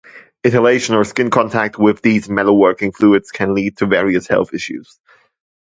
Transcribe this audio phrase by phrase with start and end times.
[0.43, 4.99] Inhalation or skin contact with these metalworking fluids can lead to various health issues.